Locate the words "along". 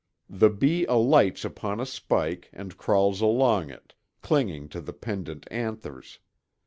3.21-3.69